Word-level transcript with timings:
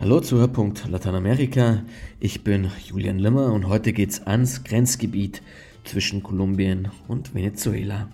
Hallo 0.00 0.20
zu 0.20 0.38
Hörpunkt 0.38 0.88
Lateinamerika. 0.88 1.82
Ich 2.20 2.44
bin 2.44 2.70
Julian 2.86 3.18
Limmer 3.18 3.52
und 3.52 3.66
heute 3.66 3.92
geht's 3.92 4.24
ans 4.28 4.62
Grenzgebiet 4.62 5.42
zwischen 5.84 6.22
Kolumbien 6.22 6.92
und 7.08 7.34
Venezuela. 7.34 8.08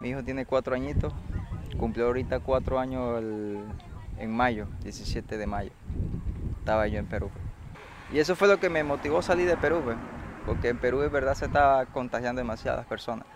Mi 0.00 0.08
hijo 0.08 0.24
tiene 0.24 0.46
cuatro 0.46 0.74
añitos, 0.74 1.12
cumplió 1.76 2.06
ahorita 2.06 2.40
cuatro 2.40 2.78
años 2.78 3.18
el, 3.18 3.58
en 4.18 4.34
mayo, 4.34 4.66
17 4.82 5.36
de 5.36 5.46
mayo. 5.46 5.72
Estaba 6.60 6.88
yo 6.88 6.98
en 6.98 7.06
Perú. 7.06 7.28
Y 8.10 8.20
eso 8.20 8.34
fue 8.34 8.48
lo 8.48 8.58
que 8.58 8.70
me 8.70 8.82
motivó 8.82 9.18
a 9.18 9.22
salir 9.22 9.46
de 9.46 9.58
Perú, 9.58 9.82
pues, 9.84 9.98
porque 10.46 10.70
en 10.70 10.78
Perú 10.78 11.02
es 11.02 11.12
verdad 11.12 11.34
se 11.34 11.44
estaba 11.44 11.84
contagiando 11.84 12.40
demasiadas 12.40 12.86
personas. 12.86 13.26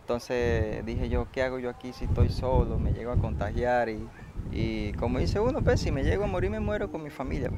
Entonces 0.00 0.84
dije 0.84 1.08
yo, 1.08 1.28
¿qué 1.30 1.44
hago 1.44 1.60
yo 1.60 1.70
aquí 1.70 1.92
si 1.92 2.06
estoy 2.06 2.30
solo? 2.30 2.80
Me 2.80 2.92
llego 2.92 3.12
a 3.12 3.16
contagiar 3.16 3.88
y 3.88 4.08
Y 4.52 4.92
como 4.98 5.18
dice 5.18 5.40
uno, 5.40 5.62
pues 5.62 5.80
si 5.80 5.90
me 5.90 6.02
llego 6.02 6.24
a 6.24 6.26
morir, 6.26 6.50
me 6.50 6.60
muero 6.60 6.90
con 6.90 7.02
mi 7.02 7.10
familia. 7.10 7.50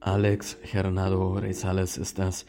Alex 0.00 0.58
Hernado 0.62 1.34
Rezales 1.34 1.98
ist 1.98 2.18
das. 2.18 2.46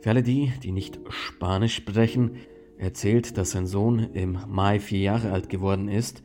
Für 0.00 0.10
alle 0.10 0.22
die, 0.22 0.52
die 0.62 0.72
nicht 0.72 1.00
Spanisch 1.08 1.76
sprechen, 1.76 2.36
erzählt, 2.78 3.36
dass 3.36 3.52
sein 3.52 3.66
Sohn 3.66 4.10
im 4.14 4.38
Mai 4.46 4.80
vier 4.80 5.00
Jahre 5.00 5.32
alt 5.32 5.48
geworden 5.48 5.88
ist. 5.88 6.22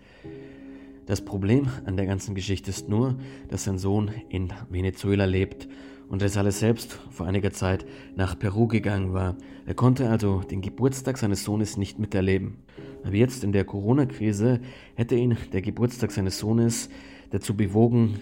Das 1.06 1.26
Problem 1.26 1.68
an 1.86 1.98
der 1.98 2.06
ganzen 2.06 2.34
Geschichte 2.34 2.70
ist 2.70 2.88
nur, 2.88 3.18
dass 3.50 3.66
sein 3.66 3.78
Sohn 3.78 4.12
in 4.30 4.54
Venezuela 4.70 5.26
lebt 5.26 5.68
und 6.10 6.22
Rezales 6.22 6.60
selbst 6.60 7.00
vor 7.12 7.26
einiger 7.26 7.52
Zeit 7.52 7.86
nach 8.16 8.38
Peru 8.38 8.68
gegangen 8.68 9.14
war. 9.14 9.36
Er 9.66 9.74
konnte 9.74 10.10
also 10.10 10.42
den 10.42 10.62
Geburtstag 10.62 11.18
seines 11.18 11.44
Sohnes 11.44 11.78
nicht 11.78 12.00
miterleben. 12.00 12.58
Aber 13.04 13.16
jetzt 13.16 13.44
in 13.44 13.52
der 13.52 13.66
Corona-Krise 13.66 14.62
hätte 14.96 15.16
ihn 15.16 15.38
der 15.52 15.62
Geburtstag 15.62 16.12
seines 16.12 16.40
Sohnes 16.40 16.90
dazu 17.32 17.56
bewogen, 17.56 18.20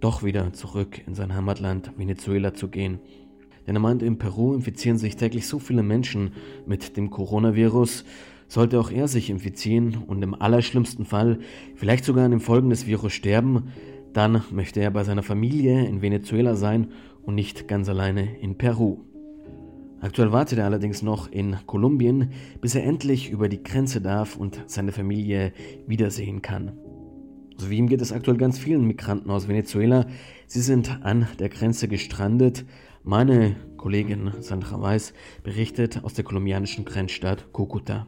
doch 0.00 0.22
wieder 0.22 0.52
zurück 0.52 1.00
in 1.06 1.14
sein 1.14 1.34
Heimatland 1.34 1.92
Venezuela 1.96 2.54
zu 2.54 2.68
gehen. 2.68 2.98
Denn 3.66 3.76
er 3.76 3.80
meint, 3.80 4.02
in 4.02 4.18
Peru 4.18 4.54
infizieren 4.54 4.98
sich 4.98 5.16
täglich 5.16 5.46
so 5.46 5.58
viele 5.58 5.82
Menschen 5.82 6.32
mit 6.66 6.96
dem 6.96 7.10
Coronavirus, 7.10 8.04
sollte 8.48 8.78
auch 8.78 8.90
er 8.90 9.08
sich 9.08 9.30
infizieren 9.30 9.96
und 10.06 10.22
im 10.22 10.34
allerschlimmsten 10.34 11.04
Fall 11.06 11.38
vielleicht 11.74 12.04
sogar 12.04 12.24
an 12.24 12.32
den 12.32 12.40
Folgen 12.40 12.70
des 12.70 12.86
Virus 12.86 13.12
sterben, 13.12 13.72
dann 14.12 14.42
möchte 14.50 14.80
er 14.80 14.90
bei 14.90 15.02
seiner 15.02 15.22
Familie 15.22 15.86
in 15.86 16.02
Venezuela 16.02 16.54
sein 16.54 16.88
und 17.24 17.34
nicht 17.34 17.68
ganz 17.68 17.88
alleine 17.88 18.38
in 18.38 18.56
Peru. 18.56 18.98
Aktuell 20.00 20.32
wartet 20.32 20.58
er 20.58 20.66
allerdings 20.66 21.02
noch 21.02 21.30
in 21.32 21.56
Kolumbien, 21.66 22.30
bis 22.60 22.74
er 22.74 22.84
endlich 22.84 23.30
über 23.30 23.48
die 23.48 23.62
Grenze 23.62 24.00
darf 24.00 24.36
und 24.36 24.62
seine 24.66 24.92
Familie 24.92 25.52
wiedersehen 25.86 26.42
kann. 26.42 26.72
So 27.56 27.70
wie 27.70 27.78
ihm 27.78 27.88
geht 27.88 28.02
es 28.02 28.12
aktuell 28.12 28.36
ganz 28.36 28.58
vielen 28.58 28.84
Migranten 28.84 29.30
aus 29.30 29.48
Venezuela. 29.48 30.06
Sie 30.46 30.60
sind 30.60 31.00
an 31.02 31.28
der 31.38 31.48
Grenze 31.48 31.88
gestrandet. 31.88 32.66
Meine 33.02 33.56
Kollegin 33.76 34.32
Sandra 34.40 34.80
Weiß 34.80 35.14
berichtet 35.42 36.02
aus 36.04 36.14
der 36.14 36.24
kolumbianischen 36.24 36.84
Grenzstadt 36.84 37.46
Cúcuta. 37.52 38.06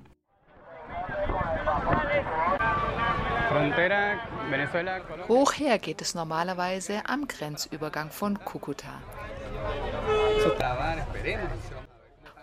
Hoch 5.29 5.53
her 5.55 5.79
geht 5.79 6.03
es 6.03 6.15
normalerweise 6.15 7.09
am 7.09 7.27
Grenzübergang 7.29 8.11
von 8.11 8.39
Cúcuta. 8.39 9.01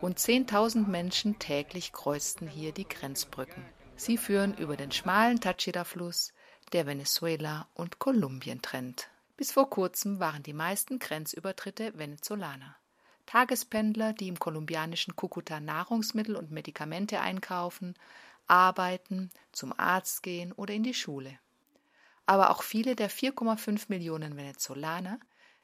Rund 0.01 0.19
10.000 0.19 0.87
Menschen 0.87 1.39
täglich 1.39 1.93
kreuzten 1.93 2.47
hier 2.47 2.73
die 2.73 2.87
Grenzbrücken. 2.87 3.63
Sie 3.95 4.17
führen 4.17 4.53
über 4.55 4.75
den 4.75 4.91
schmalen 4.91 5.39
Táchira-Fluss, 5.39 6.33
der 6.73 6.85
Venezuela 6.85 7.67
und 7.73 7.99
Kolumbien 7.99 8.61
trennt. 8.61 9.09
Bis 9.37 9.51
vor 9.51 9.69
kurzem 9.69 10.19
waren 10.19 10.43
die 10.43 10.53
meisten 10.53 10.99
Grenzübertritte 10.99 11.97
Venezolaner. 11.97 12.75
Tagespendler, 13.25 14.13
die 14.13 14.27
im 14.27 14.37
kolumbianischen 14.37 15.15
Kukuta 15.15 15.59
Nahrungsmittel 15.59 16.35
und 16.35 16.51
Medikamente 16.51 17.21
einkaufen, 17.21 17.95
arbeiten, 18.53 19.31
zum 19.51 19.73
Arzt 19.77 20.21
gehen 20.21 20.51
oder 20.51 20.75
in 20.75 20.83
die 20.83 20.93
Schule. 20.93 21.39
Aber 22.27 22.51
auch 22.51 22.61
viele 22.61 22.95
der 22.95 23.09
4,5 23.09 23.85
Millionen 23.87 24.37
Venezolaner, 24.37 25.19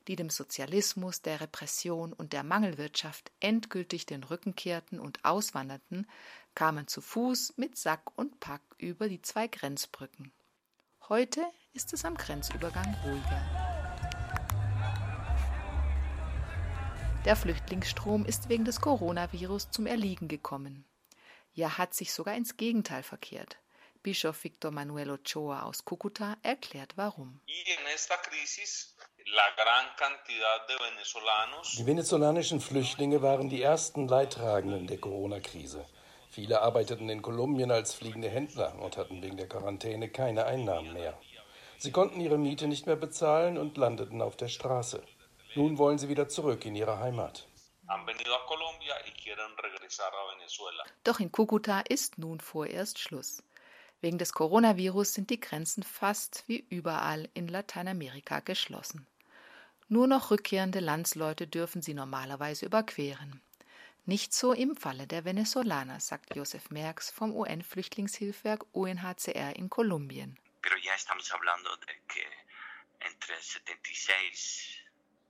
die 0.07 0.16
dem 0.16 0.31
Sozialismus, 0.31 1.22
der 1.22 1.39
Repression 1.39 2.13
und 2.13 2.33
der 2.33 2.44
Mangelwirtschaft 2.44 3.31
endgültig 3.39 4.07
den 4.07 4.23
Rücken 4.23 4.55
kehrten 4.55 5.00
und 5.00 5.23
auswanderten, 5.23 6.07
kamen 6.55 6.88
zu 6.88 7.01
Fuß 7.01 7.53
mit 7.57 7.77
Sack 7.77 8.17
und 8.17 8.39
Pack 8.39 8.61
über 8.79 9.07
die 9.07 9.21
zwei 9.21 9.47
Grenzbrücken. 9.47 10.31
Heute 11.09 11.41
ist 11.73 11.94
es 11.94 12.06
am 12.06 12.16
Grenzübergang 12.16 12.95
ruhiger. 13.06 13.69
Der 17.23 17.35
Flüchtlingsstrom 17.35 18.25
ist 18.25 18.50
wegen 18.50 18.66
des 18.66 18.81
Coronavirus 18.81 19.69
zum 19.69 19.85
Erliegen 19.85 20.27
gekommen. 20.27 20.85
Ja, 21.59 21.78
hat 21.78 21.94
sich 21.94 22.14
sogar 22.14 22.36
ins 22.36 22.56
Gegenteil 22.56 23.03
verkehrt. 23.03 23.58
Bischof 24.02 24.46
Victor 24.46 24.72
Manuel 24.72 25.12
Ochoa 25.12 25.64
aus 25.64 25.86
Cúcuta 25.86 26.38
erklärt 26.42 26.94
warum. 26.96 27.42
Die 31.78 31.86
venezolanischen 31.86 32.62
Flüchtlinge 32.62 33.22
waren 33.22 33.50
die 33.50 33.62
ersten 33.62 34.08
Leidtragenden 34.08 34.88
der 34.88 35.00
Corona-Krise. 35.00 35.86
Viele 36.30 36.62
arbeiteten 36.62 37.09
in 37.09 37.22
Kolumbien 37.22 37.72
als 37.72 37.94
fliegende 37.94 38.30
Händler 38.30 38.80
und 38.80 38.96
hatten 38.96 39.22
wegen 39.22 39.36
der 39.36 39.50
Quarantäne 39.50 40.08
keine 40.08 40.46
Einnahmen 40.46 40.94
mehr. 40.94 41.19
Sie 41.78 41.92
konnten 41.92 42.22
ihre 42.22 42.38
Miete 42.38 42.69
nicht 42.69 42.86
mehr 42.86 42.96
bezahlen 42.96 43.58
und 43.58 43.75
landeten 43.75 44.22
auf 44.22 44.38
der 44.38 44.48
Straße. 44.48 45.03
Nun 45.56 45.78
wollen 45.78 45.98
sie 45.98 46.08
wieder 46.08 46.30
zurück 46.30 46.64
in 46.64 46.78
ihre 46.78 47.00
Heimat. 47.00 47.49
Doch 51.03 51.19
in 51.19 51.31
Cúcuta 51.31 51.81
ist 51.81 52.17
nun 52.17 52.39
vorerst 52.39 53.00
Schluss. 53.00 53.44
Wegen 54.01 54.17
des 54.17 54.33
Coronavirus 54.33 55.13
sind 55.13 55.29
die 55.29 55.39
Grenzen 55.39 55.83
fast 55.83 56.44
wie 56.47 56.66
überall 56.69 57.27
in 57.33 57.47
Lateinamerika 57.47 58.39
geschlossen. 58.39 59.07
Nur 59.88 60.07
noch 60.07 60.31
rückkehrende 60.31 60.79
Landsleute 60.79 61.47
dürfen 61.47 61.81
sie 61.81 61.95
normalerweise 61.95 62.66
überqueren. 62.66 63.41
Nicht 64.06 64.33
so 64.33 64.53
im 64.53 64.75
Falle 64.75 65.07
der 65.07 65.25
Venezolaner, 65.25 66.00
sagt 66.00 66.35
Josef 66.35 66.69
Merks 66.69 67.11
vom 67.11 67.35
UN-Flüchtlingshilfswerk 67.35 68.66
UNHCR 68.71 69.56
in 69.56 69.69
Kolumbien. 69.69 70.38
Pero 70.61 70.77
ya 70.77 70.94
estamos 70.94 71.31
hablando 71.33 71.75
de 71.77 71.94
que 72.07 72.25
entre 73.00 73.35
76 73.41 74.88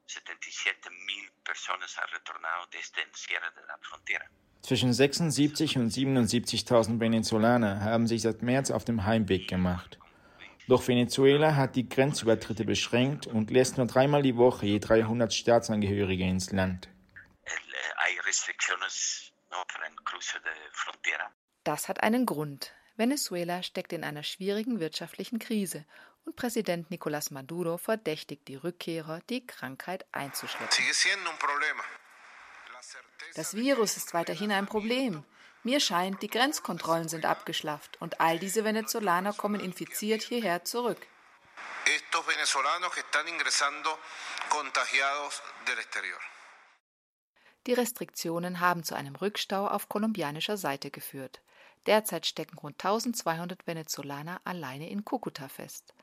77 0.10 0.90
mil 1.06 1.30
personas 1.44 1.96
han 1.98 2.08
retornado 2.10 2.66
desde 2.72 3.02
el 3.04 3.12
cierre 3.14 3.52
de 3.56 3.62
la 3.68 3.78
frontera. 3.80 4.26
Zwischen 4.64 4.92
76 4.92 5.78
und 5.78 5.92
77.000 5.92 7.00
Venezolaner 7.00 7.82
haben 7.82 8.08
sich 8.08 8.24
seit 8.24 8.42
März 8.42 8.72
auf 8.72 8.86
dem 8.86 9.06
Heimweg 9.06 9.48
gemacht. 9.48 10.00
Doch 10.68 10.88
Venezuela 10.88 11.56
hat 11.56 11.76
die 11.76 11.88
Grenzübertritte 11.88 12.66
beschränkt 12.66 13.28
und 13.28 13.52
lässt 13.52 13.78
nur 13.78 13.86
dreimal 13.86 14.22
die 14.24 14.36
Woche 14.36 14.66
je 14.66 14.80
300 14.80 15.34
Staatsangehörige 15.34 16.24
ins 16.24 16.52
Land. 16.52 16.90
Das 21.64 21.88
hat 21.88 22.04
einen 22.04 22.26
Grund. 22.26 22.74
Venezuela 22.98 23.64
steckt 23.64 23.94
in 23.94 24.04
einer 24.04 24.24
schwierigen 24.24 24.80
wirtschaftlichen 24.80 25.40
Krise 25.40 25.86
und 26.30 26.36
Präsident 26.36 26.92
Nicolás 26.92 27.34
Maduro 27.34 27.78
verdächtigt 27.78 28.48
die 28.48 28.56
Rückkehrer, 28.56 29.20
die 29.30 29.48
Krankheit 29.48 30.06
einzuschleppen. 30.12 30.78
Das 33.34 33.56
Virus 33.56 33.98
ist 33.98 34.14
weiterhin 34.14 34.52
ein 34.52 34.68
Problem. 34.68 35.24
Mir 35.64 35.80
scheint, 35.80 36.22
die 36.22 36.30
Grenzkontrollen 36.30 37.10
sind 37.10 37.26
abgeschlafft 37.26 38.00
und 38.00 38.22
all 38.22 38.38
diese 38.38 38.64
Venezolaner 38.64 39.34
kommen 39.34 39.60
infiziert 39.60 40.22
hierher 40.22 40.64
zurück. 40.64 41.00
Die 47.66 47.74
Restriktionen 47.74 48.60
haben 48.60 48.84
zu 48.84 48.96
einem 48.96 49.16
Rückstau 49.16 49.68
auf 49.68 49.90
kolumbianischer 49.90 50.58
Seite 50.58 50.92
geführt. 50.92 51.42
Derzeit 51.88 52.28
stecken 52.28 52.58
rund 52.60 52.76
1200 52.76 53.66
Venezolaner 53.66 54.40
alleine 54.44 54.90
in 54.90 55.04
Cúcuta 55.04 55.50
fest. 55.50 55.94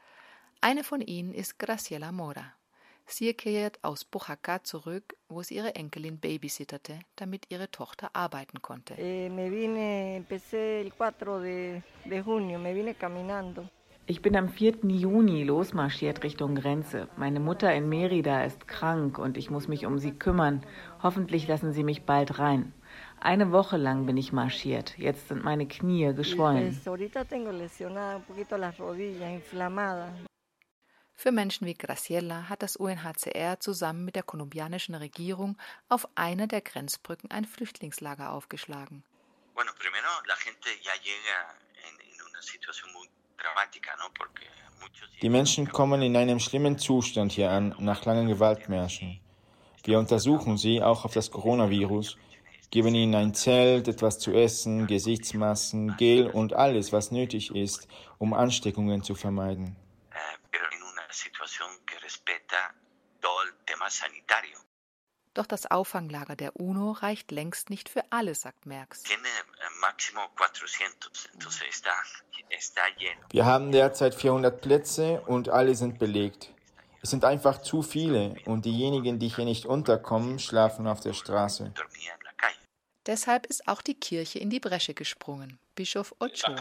Eine 0.69 0.83
von 0.83 1.01
ihnen 1.01 1.33
ist 1.33 1.61
Graciela 1.61 2.11
Mora. 2.11 2.53
Sie 3.07 3.33
kehrt 3.35 3.79
aus 3.85 4.05
Bojaca 4.05 4.65
zurück, 4.65 5.15
wo 5.29 5.45
sie 5.45 5.55
ihre 5.55 5.77
Enkelin 5.77 6.19
babysitterte, 6.19 6.99
damit 7.15 7.45
ihre 7.51 7.71
Tochter 7.71 8.11
arbeiten 8.15 8.61
konnte. 8.63 8.95
Eh, 8.95 9.31
ich 14.09 14.23
bin 14.23 14.37
am 14.37 14.49
4. 14.49 14.75
Juni 14.89 15.45
losmarschiert 15.45 16.25
Richtung 16.25 16.57
Grenze. 16.57 17.09
Meine 17.17 17.39
Mutter 17.39 17.73
in 17.73 17.89
Merida 17.89 18.43
ist 18.43 18.67
krank 18.67 19.19
und 19.19 19.37
ich 19.37 19.51
muss 19.51 19.69
mich 19.69 19.87
um 19.87 19.99
sie 20.01 20.12
kümmern. 20.12 20.62
Hoffentlich 21.01 21.47
lassen 21.47 21.73
sie 21.73 21.85
mich 21.85 22.03
bald 22.03 22.41
rein. 22.41 22.73
Eine 23.21 23.53
Woche 23.53 23.77
lang 23.77 24.07
bin 24.07 24.17
ich 24.17 24.33
marschiert. 24.33 24.99
Jetzt 24.99 25.29
sind 25.29 25.45
meine 25.45 25.67
Knie 25.67 26.12
geschwollen. 26.12 26.73
Für 31.19 31.33
Menschen 31.33 31.67
wie 31.67 31.75
Graciela 31.75 32.51
hat 32.51 32.63
das 32.63 32.77
UNHCR 32.77 33.59
zusammen 33.59 34.05
mit 34.05 34.17
der 34.17 34.23
kolumbianischen 34.23 34.95
Regierung 34.95 35.57
auf 35.89 36.07
einer 36.15 36.47
der 36.47 36.61
Grenzbrücken 36.61 37.31
ein 37.31 37.47
Flüchtlingslager 37.47 38.33
aufgeschlagen. 38.33 39.03
Bueno, 39.55 39.73
primero 39.79 40.09
la 40.29 40.37
gente 40.37 40.69
ya 40.83 40.93
llega 41.03 41.39
en, 41.89 41.95
en 42.13 42.23
una 42.29 42.43
situación 42.43 42.93
muy 42.93 43.09
dramática, 43.39 43.97
¿no? 43.97 44.11
Porque 44.15 44.45
die 45.23 45.31
Menschen 45.31 45.73
kommen 45.73 46.03
in 46.03 46.15
einem 46.17 46.39
schlimmen 46.39 46.79
Zustand 46.79 47.33
hier 47.33 47.51
an, 47.51 47.75
nach 47.79 48.05
langen 48.05 48.29
Gewaltmärschen. 48.29 49.19
Wir 49.85 49.99
untersuchen 49.99 50.59
sie 50.59 50.83
auch 50.83 51.07
auf 51.07 51.15
das 51.15 51.31
Coronavirus, 51.31 52.19
geben 52.71 52.95
ihnen 52.95 53.15
ein 53.15 53.33
Zelt, 53.33 53.89
etwas 53.89 54.19
zu 54.19 54.33
essen, 54.33 54.87
Gesichtsmasken, 54.87 55.97
Gel 55.97 56.27
und 56.27 56.53
alles, 56.53 56.93
was 56.93 57.11
nötig 57.11 57.55
ist, 57.55 57.89
um 58.19 58.35
Ansteckungen 58.35 59.03
zu 59.03 59.15
vermeiden. 59.15 59.77
Doch 65.35 65.47
das 65.47 65.71
Auffanglager 65.71 66.35
der 66.35 66.57
UNO 66.57 66.93
reicht 66.93 67.31
längst 67.31 67.69
nicht 67.69 67.91
für 67.91 68.03
alle, 68.11 68.35
sagt 68.35 68.65
Merckx. 68.65 69.03
Eh, 69.05 69.17
Wir 73.31 73.45
haben 73.45 73.73
derzeit 73.73 74.15
400 74.15 74.61
Plätze 74.63 75.21
und 75.27 75.51
alle 75.51 75.75
sind 75.75 75.99
belegt. 75.99 76.55
Es 77.03 77.11
sind 77.11 77.25
einfach 77.25 77.61
zu 77.61 77.83
viele 77.83 78.37
und 78.47 78.65
diejenigen, 78.65 79.19
die 79.19 79.29
hier 79.29 79.45
nicht 79.45 79.67
unterkommen, 79.67 80.39
schlafen 80.39 80.87
auf 80.87 81.01
der 81.01 81.12
Straße. 81.12 81.73
Deshalb 83.05 83.47
ist 83.47 83.69
auch 83.69 83.83
die 83.83 83.95
Kirche 83.95 84.39
in 84.39 84.51
die 84.51 84.59
Bresche 84.59 84.95
gesprungen. 84.95 85.59
Bischof 85.76 86.12
Ochoa. 86.19 86.56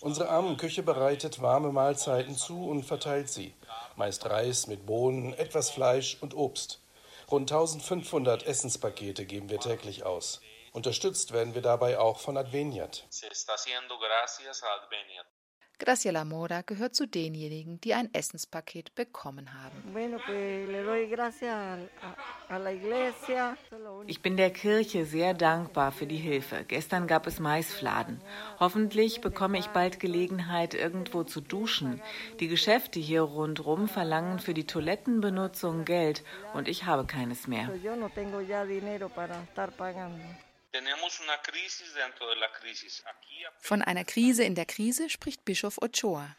Unsere 0.00 0.28
Armenküche 0.28 0.82
bereitet 0.82 1.40
warme 1.40 1.70
Mahlzeiten 1.70 2.36
zu 2.36 2.68
und 2.68 2.82
verteilt 2.84 3.28
sie. 3.28 3.54
Meist 3.96 4.26
Reis 4.26 4.66
mit 4.66 4.86
Bohnen, 4.86 5.34
etwas 5.34 5.70
Fleisch 5.70 6.16
und 6.20 6.34
Obst. 6.34 6.80
Rund 7.30 7.52
1500 7.52 8.46
Essenspakete 8.46 9.26
geben 9.26 9.50
wir 9.50 9.60
täglich 9.60 10.04
aus. 10.04 10.40
Unterstützt 10.72 11.32
werden 11.32 11.54
wir 11.54 11.62
dabei 11.62 11.98
auch 11.98 12.18
von 12.18 12.36
Adveniat. 12.36 13.04
Graciela 15.78 16.24
Mora 16.24 16.62
gehört 16.62 16.94
zu 16.94 17.06
denjenigen, 17.06 17.80
die 17.82 17.92
ein 17.92 18.12
Essenspaket 18.14 18.94
bekommen 18.94 19.50
haben. 19.52 19.76
Ich 24.06 24.22
bin 24.22 24.36
der 24.38 24.50
Kirche 24.50 25.04
sehr 25.04 25.34
dankbar 25.34 25.92
für 25.92 26.06
die 26.06 26.16
Hilfe. 26.16 26.64
Gestern 26.66 27.06
gab 27.06 27.26
es 27.26 27.40
Maisfladen. 27.40 28.22
Hoffentlich 28.58 29.20
bekomme 29.20 29.58
ich 29.58 29.66
bald 29.66 30.00
Gelegenheit, 30.00 30.72
irgendwo 30.72 31.24
zu 31.24 31.42
duschen. 31.42 32.00
Die 32.40 32.48
Geschäfte 32.48 32.98
hier 32.98 33.22
rundherum 33.22 33.88
verlangen 33.88 34.38
für 34.38 34.54
die 34.54 34.66
Toilettenbenutzung 34.66 35.84
Geld 35.84 36.24
und 36.54 36.68
ich 36.68 36.86
habe 36.86 37.04
keines 37.04 37.46
mehr. 37.46 37.70
Von 43.60 43.82
einer 43.82 44.04
Krise 44.04 44.44
in 44.44 44.54
der 44.54 44.66
Krise 44.66 45.08
spricht 45.08 45.44
Bischof 45.44 45.78
Ochoa. 45.80 46.36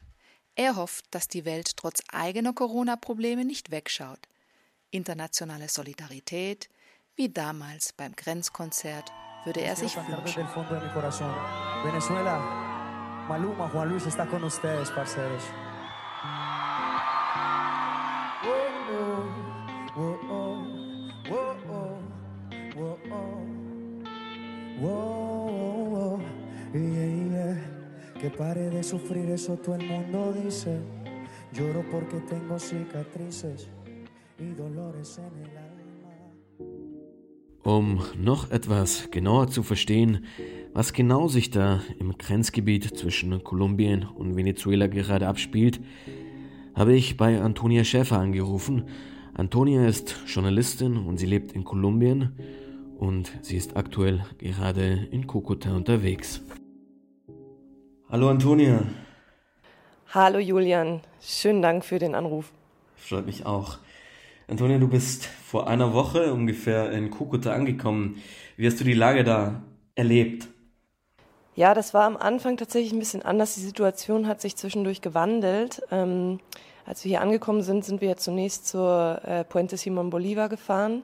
Er 0.55 0.75
hofft, 0.75 1.05
dass 1.11 1.27
die 1.27 1.45
Welt 1.45 1.77
trotz 1.77 2.01
eigener 2.11 2.53
Corona-Probleme 2.53 3.45
nicht 3.45 3.71
wegschaut. 3.71 4.19
Internationale 4.89 5.69
Solidarität, 5.69 6.69
wie 7.15 7.29
damals 7.29 7.93
beim 7.93 8.15
Grenzkonzert, 8.15 9.11
würde 9.45 9.61
er 9.61 9.75
sich 9.75 9.95
wünschen. 9.95 10.47
Venezuela, 11.83 12.39
Maluma, 13.27 13.69
Juan 13.71 13.89
Luis 13.89 14.05
está 14.05 14.25
con 14.25 14.43
ustedes, 14.43 14.89
parceros. 14.91 15.43
Pare 28.37 28.69
de 28.69 28.83
sufrir, 28.83 29.29
eso 29.31 29.57
todo 29.57 29.75
el 29.75 29.87
mundo 29.87 30.33
dice. 30.33 30.79
Lloro 31.53 31.83
porque 31.89 32.19
tengo 32.29 32.59
cicatrices 32.59 33.67
y 34.39 34.53
dolores 34.53 35.17
en 35.17 35.43
el 35.43 35.57
alma. 35.57 35.77
Um 37.63 37.99
noch 38.17 38.51
etwas 38.51 39.09
genauer 39.11 39.49
zu 39.49 39.63
verstehen, 39.63 40.25
was 40.73 40.93
genau 40.93 41.27
sich 41.27 41.49
da 41.49 41.81
im 41.99 42.17
Grenzgebiet 42.17 42.97
zwischen 42.97 43.43
Kolumbien 43.43 44.03
und 44.03 44.37
Venezuela 44.37 44.87
gerade 44.87 45.27
abspielt, 45.27 45.81
habe 46.75 46.95
ich 46.95 47.17
bei 47.17 47.41
Antonia 47.41 47.83
Schäfer 47.83 48.19
angerufen. 48.19 48.85
Antonia 49.33 49.85
ist 49.85 50.15
Journalistin 50.27 50.97
und 50.97 51.17
sie 51.17 51.25
lebt 51.25 51.51
in 51.53 51.63
Kolumbien 51.63 52.33
und 52.99 53.31
sie 53.41 53.57
ist 53.57 53.75
aktuell 53.75 54.23
gerade 54.37 55.07
in 55.11 55.27
Kokota 55.27 55.75
unterwegs. 55.75 56.41
Hallo 58.09 58.29
Antonia. 58.29 58.79
Hallo 60.13 60.39
Julian, 60.39 61.01
schönen 61.21 61.61
Dank 61.61 61.83
für 61.83 61.99
den 61.99 62.15
Anruf. 62.15 62.53
Freut 62.95 63.25
mich 63.25 63.45
auch. 63.45 63.79
Antonia, 64.47 64.77
du 64.77 64.87
bist 64.87 65.25
vor 65.25 65.67
einer 65.67 65.91
Woche 65.91 66.31
ungefähr 66.31 66.89
in 66.93 67.11
Kukuta 67.11 67.51
angekommen. 67.51 68.23
Wie 68.55 68.65
hast 68.65 68.79
du 68.79 68.85
die 68.85 68.93
Lage 68.93 69.25
da 69.25 69.61
erlebt? 69.95 70.47
Ja, 71.55 71.73
das 71.73 71.93
war 71.93 72.05
am 72.05 72.15
Anfang 72.15 72.55
tatsächlich 72.55 72.93
ein 72.93 72.99
bisschen 72.99 73.23
anders. 73.23 73.55
Die 73.55 73.59
Situation 73.59 74.25
hat 74.25 74.39
sich 74.39 74.55
zwischendurch 74.55 75.01
gewandelt. 75.01 75.81
Ähm, 75.91 76.39
als 76.85 77.03
wir 77.03 77.09
hier 77.09 77.21
angekommen 77.21 77.61
sind, 77.61 77.83
sind 77.83 77.99
wir 77.99 78.15
zunächst 78.15 78.67
zur 78.67 79.19
äh, 79.25 79.43
Puente 79.43 79.75
Simon 79.75 80.11
Bolivar 80.11 80.47
gefahren. 80.47 81.03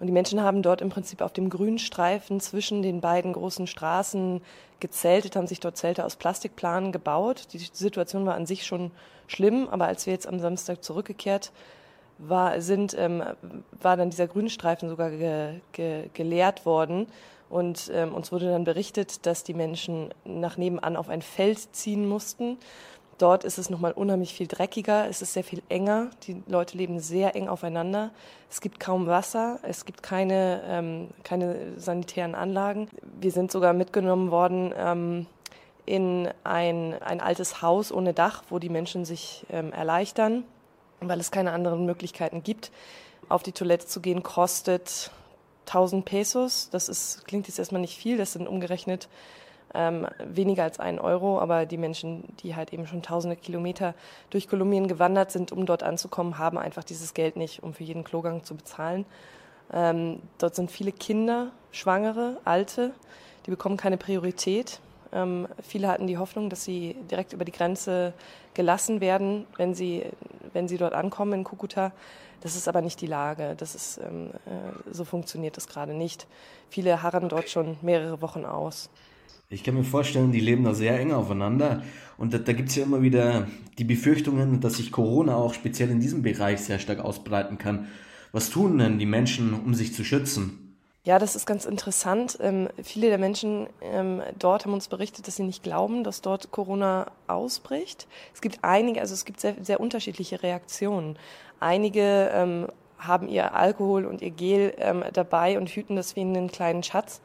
Und 0.00 0.06
die 0.06 0.12
Menschen 0.12 0.42
haben 0.42 0.62
dort 0.62 0.80
im 0.80 0.88
Prinzip 0.88 1.20
auf 1.20 1.32
dem 1.32 1.50
grünen 1.50 1.78
Streifen 1.78 2.40
zwischen 2.40 2.80
den 2.80 3.02
beiden 3.02 3.34
großen 3.34 3.66
Straßen 3.66 4.40
gezeltet, 4.80 5.36
haben 5.36 5.46
sich 5.46 5.60
dort 5.60 5.76
Zelte 5.76 6.06
aus 6.06 6.16
Plastikplanen 6.16 6.90
gebaut. 6.90 7.48
Die 7.52 7.58
Situation 7.58 8.24
war 8.24 8.34
an 8.34 8.46
sich 8.46 8.64
schon 8.64 8.92
schlimm, 9.26 9.68
aber 9.68 9.86
als 9.86 10.06
wir 10.06 10.14
jetzt 10.14 10.26
am 10.26 10.40
Samstag 10.40 10.82
zurückgekehrt 10.82 11.52
war, 12.16 12.62
sind, 12.62 12.96
ähm, 12.98 13.22
war 13.80 13.98
dann 13.98 14.08
dieser 14.08 14.26
grüne 14.26 14.48
Streifen 14.48 14.88
sogar 14.88 15.10
ge, 15.10 15.60
ge, 15.72 16.08
geleert 16.14 16.64
worden. 16.64 17.06
Und 17.50 17.90
ähm, 17.92 18.14
uns 18.14 18.32
wurde 18.32 18.50
dann 18.50 18.64
berichtet, 18.64 19.26
dass 19.26 19.44
die 19.44 19.54
Menschen 19.54 20.14
nach 20.24 20.56
nebenan 20.56 20.96
auf 20.96 21.10
ein 21.10 21.20
Feld 21.20 21.58
ziehen 21.76 22.08
mussten 22.08 22.56
Dort 23.20 23.44
ist 23.44 23.58
es 23.58 23.68
nochmal 23.68 23.92
unheimlich 23.92 24.32
viel 24.32 24.46
dreckiger, 24.46 25.06
es 25.06 25.20
ist 25.20 25.34
sehr 25.34 25.44
viel 25.44 25.62
enger, 25.68 26.08
die 26.22 26.42
Leute 26.46 26.78
leben 26.78 27.00
sehr 27.00 27.36
eng 27.36 27.48
aufeinander. 27.48 28.12
Es 28.48 28.62
gibt 28.62 28.80
kaum 28.80 29.06
Wasser, 29.06 29.60
es 29.62 29.84
gibt 29.84 30.02
keine, 30.02 30.62
ähm, 30.66 31.08
keine 31.22 31.78
sanitären 31.78 32.34
Anlagen. 32.34 32.88
Wir 33.20 33.30
sind 33.30 33.52
sogar 33.52 33.74
mitgenommen 33.74 34.30
worden 34.30 34.72
ähm, 34.74 35.26
in 35.84 36.30
ein, 36.44 36.94
ein 37.02 37.20
altes 37.20 37.60
Haus 37.60 37.92
ohne 37.92 38.14
Dach, 38.14 38.42
wo 38.48 38.58
die 38.58 38.70
Menschen 38.70 39.04
sich 39.04 39.44
ähm, 39.50 39.70
erleichtern, 39.70 40.44
weil 41.00 41.20
es 41.20 41.30
keine 41.30 41.52
anderen 41.52 41.84
Möglichkeiten 41.84 42.42
gibt. 42.42 42.72
Auf 43.28 43.42
die 43.42 43.52
Toilette 43.52 43.86
zu 43.86 44.00
gehen 44.00 44.22
kostet 44.22 45.10
1000 45.66 46.06
Pesos. 46.06 46.70
Das 46.70 46.88
ist, 46.88 47.26
klingt 47.26 47.48
jetzt 47.48 47.58
erstmal 47.58 47.82
nicht 47.82 47.98
viel, 47.98 48.16
das 48.16 48.32
sind 48.32 48.48
umgerechnet 48.48 49.10
ähm, 49.74 50.06
weniger 50.24 50.64
als 50.64 50.80
einen 50.80 50.98
Euro, 50.98 51.38
aber 51.40 51.66
die 51.66 51.76
Menschen, 51.76 52.24
die 52.42 52.56
halt 52.56 52.72
eben 52.72 52.86
schon 52.86 53.02
tausende 53.02 53.36
Kilometer 53.36 53.94
durch 54.30 54.48
Kolumbien 54.48 54.88
gewandert 54.88 55.30
sind, 55.30 55.52
um 55.52 55.66
dort 55.66 55.82
anzukommen, 55.82 56.38
haben 56.38 56.58
einfach 56.58 56.84
dieses 56.84 57.14
Geld 57.14 57.36
nicht, 57.36 57.62
um 57.62 57.74
für 57.74 57.84
jeden 57.84 58.04
Klogang 58.04 58.44
zu 58.44 58.56
bezahlen. 58.56 59.04
Ähm, 59.72 60.20
dort 60.38 60.56
sind 60.56 60.70
viele 60.70 60.92
Kinder, 60.92 61.52
Schwangere, 61.70 62.38
Alte, 62.44 62.92
die 63.46 63.50
bekommen 63.50 63.76
keine 63.76 63.96
Priorität. 63.96 64.80
Ähm, 65.12 65.46
viele 65.62 65.88
hatten 65.88 66.06
die 66.06 66.18
Hoffnung, 66.18 66.50
dass 66.50 66.64
sie 66.64 66.96
direkt 67.10 67.32
über 67.32 67.44
die 67.44 67.52
Grenze 67.52 68.12
gelassen 68.54 69.00
werden, 69.00 69.46
wenn 69.56 69.74
sie, 69.74 70.04
wenn 70.52 70.68
sie 70.68 70.76
dort 70.76 70.94
ankommen 70.94 71.32
in 71.32 71.44
Kukuta. 71.44 71.92
Das 72.40 72.56
ist 72.56 72.68
aber 72.68 72.80
nicht 72.80 73.00
die 73.00 73.06
Lage. 73.06 73.54
Das 73.56 73.74
ist, 73.74 73.98
ähm, 73.98 74.30
äh, 74.46 74.92
so 74.92 75.04
funktioniert 75.04 75.56
das 75.56 75.68
gerade 75.68 75.94
nicht. 75.94 76.26
Viele 76.70 77.02
harren 77.02 77.28
dort 77.28 77.48
schon 77.48 77.76
mehrere 77.82 78.22
Wochen 78.22 78.44
aus. 78.44 78.90
Ich 79.48 79.64
kann 79.64 79.74
mir 79.74 79.84
vorstellen, 79.84 80.30
die 80.30 80.40
leben 80.40 80.62
da 80.62 80.74
sehr 80.74 80.98
eng 80.98 81.12
aufeinander. 81.12 81.82
Und 82.16 82.32
da, 82.32 82.38
da 82.38 82.52
gibt 82.52 82.68
es 82.68 82.76
ja 82.76 82.84
immer 82.84 83.02
wieder 83.02 83.48
die 83.78 83.84
Befürchtungen, 83.84 84.60
dass 84.60 84.76
sich 84.76 84.92
Corona 84.92 85.34
auch 85.34 85.54
speziell 85.54 85.90
in 85.90 86.00
diesem 86.00 86.22
Bereich 86.22 86.60
sehr 86.60 86.78
stark 86.78 87.00
ausbreiten 87.00 87.58
kann. 87.58 87.88
Was 88.30 88.50
tun 88.50 88.78
denn 88.78 88.98
die 88.98 89.06
Menschen, 89.06 89.54
um 89.54 89.74
sich 89.74 89.92
zu 89.92 90.04
schützen? 90.04 90.76
Ja, 91.02 91.18
das 91.18 91.34
ist 91.34 91.46
ganz 91.46 91.64
interessant. 91.64 92.38
Ähm, 92.40 92.68
viele 92.82 93.08
der 93.08 93.18
Menschen 93.18 93.66
ähm, 93.80 94.22
dort 94.38 94.66
haben 94.66 94.74
uns 94.74 94.86
berichtet, 94.86 95.26
dass 95.26 95.36
sie 95.36 95.44
nicht 95.44 95.62
glauben, 95.62 96.04
dass 96.04 96.20
dort 96.20 96.50
Corona 96.50 97.10
ausbricht. 97.26 98.06
Es 98.34 98.42
gibt 98.42 98.58
einige, 98.62 99.00
also 99.00 99.14
es 99.14 99.24
gibt 99.24 99.40
sehr, 99.40 99.56
sehr 99.62 99.80
unterschiedliche 99.80 100.42
Reaktionen. 100.42 101.18
Einige 101.58 102.30
ähm, 102.34 102.66
haben 102.98 103.28
ihr 103.28 103.54
Alkohol 103.54 104.04
und 104.04 104.20
ihr 104.20 104.30
Gel 104.30 104.74
ähm, 104.76 105.02
dabei 105.12 105.58
und 105.58 105.70
hüten 105.70 105.96
das 105.96 106.16
wie 106.16 106.20
einen 106.20 106.52
kleinen 106.52 106.82
Schatz 106.82 107.22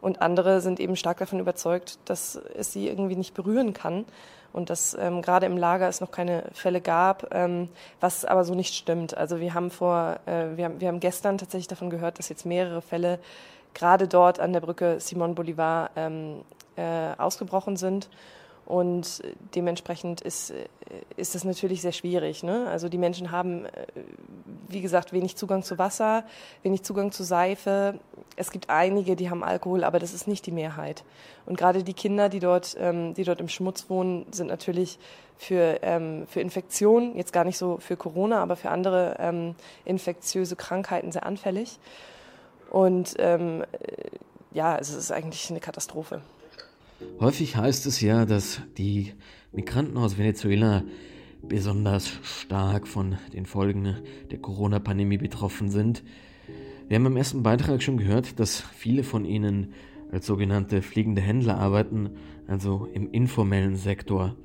Und 0.00 0.22
andere 0.22 0.60
sind 0.60 0.80
eben 0.80 0.96
stark 0.96 1.18
davon 1.18 1.40
überzeugt, 1.40 1.98
dass 2.06 2.36
es 2.56 2.72
sie 2.72 2.88
irgendwie 2.88 3.16
nicht 3.16 3.34
berühren 3.34 3.72
kann 3.74 4.04
und 4.52 4.70
dass 4.70 4.96
ähm, 4.98 5.22
gerade 5.22 5.46
im 5.46 5.56
Lager 5.56 5.88
es 5.88 6.00
noch 6.00 6.10
keine 6.10 6.44
Fälle 6.52 6.80
gab, 6.80 7.34
ähm, 7.34 7.68
was 8.00 8.24
aber 8.24 8.44
so 8.44 8.54
nicht 8.54 8.74
stimmt. 8.74 9.16
Also 9.16 9.40
wir 9.40 9.54
haben 9.54 9.70
vor, 9.70 10.18
äh, 10.26 10.56
wir, 10.56 10.64
haben, 10.64 10.80
wir 10.80 10.88
haben 10.88 11.00
gestern 11.00 11.38
tatsächlich 11.38 11.68
davon 11.68 11.90
gehört, 11.90 12.18
dass 12.18 12.28
jetzt 12.28 12.46
mehrere 12.46 12.82
Fälle 12.82 13.18
gerade 13.74 14.08
dort 14.08 14.40
an 14.40 14.52
der 14.52 14.60
Brücke 14.60 14.98
Simon 15.00 15.34
Bolivar 15.34 15.90
ähm, 15.96 16.40
äh, 16.76 17.12
ausgebrochen 17.18 17.76
sind. 17.76 18.08
Und 18.70 19.20
dementsprechend 19.56 20.20
ist, 20.20 20.54
ist 21.16 21.34
das 21.34 21.42
natürlich 21.42 21.82
sehr 21.82 21.90
schwierig. 21.90 22.44
Ne? 22.44 22.68
Also 22.68 22.88
die 22.88 22.98
Menschen 22.98 23.32
haben, 23.32 23.64
äh, 23.64 23.70
wie 24.68 24.80
gesagt, 24.80 25.12
wenig 25.12 25.34
Zugang 25.34 25.64
zu 25.64 25.76
Wasser, 25.76 26.22
wenig 26.62 26.84
Zugang 26.84 27.10
zu 27.10 27.24
Seife. 27.24 27.98
Es 28.36 28.52
gibt 28.52 28.70
einige, 28.70 29.16
die 29.16 29.28
haben 29.28 29.42
Alkohol, 29.42 29.82
aber 29.82 29.98
das 29.98 30.14
ist 30.14 30.28
nicht 30.28 30.46
die 30.46 30.52
Mehrheit. 30.52 31.02
Und 31.46 31.58
gerade 31.58 31.82
die 31.82 31.94
Kinder, 31.94 32.28
die 32.28 32.38
dort, 32.38 32.76
ähm, 32.78 33.12
die 33.14 33.24
dort 33.24 33.40
im 33.40 33.48
Schmutz 33.48 33.90
wohnen, 33.90 34.24
sind 34.30 34.46
natürlich 34.46 35.00
für, 35.36 35.80
ähm, 35.82 36.28
für 36.28 36.40
Infektionen, 36.40 37.16
jetzt 37.16 37.32
gar 37.32 37.42
nicht 37.42 37.58
so 37.58 37.78
für 37.78 37.96
Corona, 37.96 38.40
aber 38.40 38.54
für 38.54 38.70
andere 38.70 39.16
ähm, 39.18 39.56
infektiöse 39.84 40.54
Krankheiten 40.54 41.10
sehr 41.10 41.26
anfällig. 41.26 41.80
Und 42.70 43.16
ähm, 43.18 43.64
ja, 44.52 44.76
es 44.76 44.90
ist 44.90 45.10
eigentlich 45.10 45.50
eine 45.50 45.58
Katastrophe. 45.58 46.22
Häufig 47.18 47.56
heißt 47.56 47.86
es 47.86 48.00
ja, 48.00 48.26
dass 48.26 48.62
die 48.78 49.12
Migranten 49.52 49.96
aus 49.96 50.18
Venezuela 50.18 50.84
besonders 51.42 52.08
stark 52.22 52.86
von 52.86 53.16
den 53.32 53.46
Folgen 53.46 53.96
der 54.30 54.38
Corona-Pandemie 54.38 55.18
betroffen 55.18 55.70
sind. 55.70 56.02
Wir 56.88 56.96
haben 56.96 57.06
im 57.06 57.16
ersten 57.16 57.42
Beitrag 57.42 57.82
schon 57.82 57.98
gehört, 57.98 58.38
dass 58.40 58.60
viele 58.60 59.04
von 59.04 59.24
ihnen 59.24 59.72
als 60.12 60.26
sogenannte 60.26 60.82
fliegende 60.82 61.22
Händler 61.22 61.56
arbeiten, 61.58 62.10
also 62.46 62.88
im 62.92 63.10
informellen 63.12 63.76
Sektor. 63.76 64.36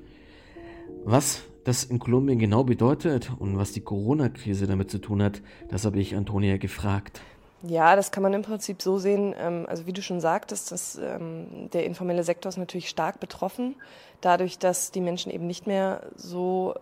Was 1.03 1.43
das 1.63 1.83
in 1.83 1.99
Kolumbien 1.99 2.37
genau 2.39 2.63
bedeutet 2.63 3.31
und 3.39 3.57
was 3.57 3.71
die 3.71 3.81
Corona-Krise 3.81 4.67
damit 4.67 4.91
zu 4.91 4.99
tun 4.99 5.23
hat, 5.23 5.41
das 5.69 5.85
habe 5.85 5.99
ich 5.99 6.15
Antonia 6.15 6.57
gefragt. 6.57 7.21
Ja, 7.67 7.95
das 7.95 8.11
kann 8.11 8.21
man 8.23 8.33
im 8.33 8.41
Prinzip 8.41 8.81
so 8.81 8.97
sehen. 8.97 9.33
Ähm, 9.37 9.65
also 9.67 9.85
wie 9.87 9.93
du 9.93 10.01
schon 10.01 10.19
sagtest, 10.19 10.71
dass, 10.71 10.95
ähm, 10.95 11.69
der 11.71 11.85
informelle 11.85 12.23
Sektor 12.23 12.49
ist 12.49 12.57
natürlich 12.57 12.89
stark 12.89 13.19
betroffen, 13.19 13.75
dadurch, 14.21 14.59
dass 14.59 14.91
die 14.91 15.01
Menschen 15.01 15.31
eben 15.31 15.47
nicht 15.47 15.65
mehr 15.65 16.01
so 16.15 16.75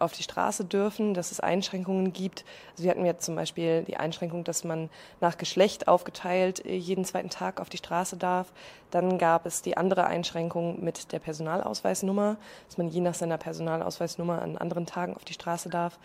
auf 0.00 0.12
die 0.12 0.22
Straße 0.22 0.64
dürfen, 0.64 1.14
dass 1.14 1.30
es 1.30 1.40
Einschränkungen 1.40 2.12
gibt. 2.12 2.44
Also 2.72 2.84
wir 2.84 2.90
hatten 2.90 3.04
jetzt 3.04 3.24
zum 3.24 3.36
Beispiel 3.36 3.84
die 3.84 3.96
Einschränkung, 3.96 4.44
dass 4.44 4.64
man 4.64 4.90
nach 5.20 5.38
Geschlecht 5.38 5.88
aufgeteilt 5.88 6.64
äh, 6.64 6.76
jeden 6.76 7.04
zweiten 7.04 7.30
Tag 7.30 7.60
auf 7.60 7.68
die 7.68 7.76
Straße 7.76 8.16
darf. 8.16 8.52
Dann 8.90 9.18
gab 9.18 9.46
es 9.46 9.62
die 9.62 9.76
andere 9.76 10.06
Einschränkung 10.06 10.82
mit 10.82 11.12
der 11.12 11.18
Personalausweisnummer, 11.18 12.36
dass 12.66 12.78
man 12.78 12.88
je 12.88 13.00
nach 13.00 13.14
seiner 13.14 13.38
Personalausweisnummer 13.38 14.42
an 14.42 14.56
anderen 14.56 14.86
Tagen 14.86 15.14
auf 15.14 15.24
die 15.24 15.34
Straße 15.34 15.68
darf. 15.68 15.98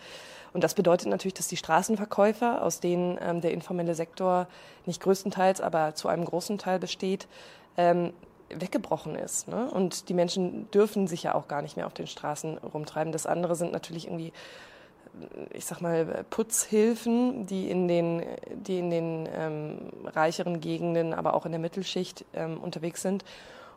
Und 0.52 0.64
das 0.64 0.74
bedeutet 0.74 1.08
natürlich, 1.08 1.34
dass 1.34 1.48
die 1.48 1.56
Straßenverkäufer, 1.56 2.62
aus 2.62 2.80
denen 2.80 3.18
ähm, 3.20 3.40
der 3.40 3.52
informelle 3.52 3.94
Sektor 3.94 4.46
nicht 4.86 5.02
größtenteils, 5.02 5.60
aber 5.60 5.94
zu 5.94 6.08
einem 6.08 6.24
großen 6.24 6.58
Teil 6.58 6.78
besteht, 6.78 7.26
ähm, 7.76 8.12
weggebrochen 8.50 9.16
ist. 9.16 9.48
Ne? 9.48 9.70
Und 9.70 10.08
die 10.08 10.14
Menschen 10.14 10.70
dürfen 10.70 11.06
sich 11.06 11.22
ja 11.22 11.34
auch 11.34 11.48
gar 11.48 11.62
nicht 11.62 11.76
mehr 11.76 11.86
auf 11.86 11.94
den 11.94 12.06
Straßen 12.06 12.58
rumtreiben. 12.58 13.12
Das 13.12 13.26
andere 13.26 13.56
sind 13.56 13.72
natürlich 13.72 14.06
irgendwie, 14.06 14.32
ich 15.52 15.64
sag 15.64 15.80
mal, 15.80 16.24
Putzhilfen, 16.30 17.46
die 17.46 17.70
in 17.70 17.88
den, 17.88 18.22
die 18.54 18.78
in 18.78 18.90
den 18.90 19.28
ähm, 19.34 19.78
reicheren 20.04 20.60
Gegenden, 20.60 21.14
aber 21.14 21.34
auch 21.34 21.46
in 21.46 21.52
der 21.52 21.60
Mittelschicht 21.60 22.24
ähm, 22.34 22.58
unterwegs 22.58 23.02
sind. 23.02 23.24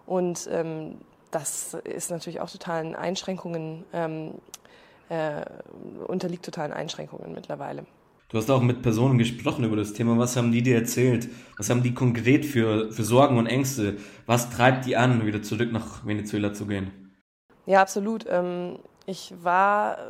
Und 0.05 0.47
ähm, 0.51 0.99
das 1.31 1.73
ist 1.73 2.11
natürlich 2.11 2.41
auch 2.41 2.49
totalen 2.49 2.95
Einschränkungen, 2.95 3.85
ähm, 3.93 4.35
äh, 5.09 5.45
unterliegt 6.07 6.45
totalen 6.45 6.73
Einschränkungen 6.73 7.31
mittlerweile. 7.33 7.85
Du 8.29 8.37
hast 8.37 8.51
auch 8.51 8.61
mit 8.61 8.83
Personen 8.83 9.17
gesprochen 9.17 9.63
über 9.63 9.75
das 9.75 9.93
Thema. 9.93 10.19
Was 10.19 10.37
haben 10.37 10.51
die 10.51 10.61
dir 10.61 10.75
erzählt? 10.75 11.27
Was 11.57 11.71
haben 11.71 11.81
die 11.81 11.95
konkret 11.95 12.45
für, 12.45 12.91
für 12.91 13.03
Sorgen 13.03 13.39
und 13.39 13.47
Ängste? 13.47 13.97
Was 14.27 14.51
treibt 14.51 14.85
die 14.85 14.95
an, 14.95 15.25
wieder 15.25 15.41
zurück 15.41 15.71
nach 15.71 16.05
Venezuela 16.05 16.53
zu 16.53 16.67
gehen? 16.67 17.15
Ja, 17.65 17.81
absolut. 17.81 18.27
Ähm, 18.29 18.77
ich 19.07 19.33
war 19.41 19.97
äh, 19.97 20.01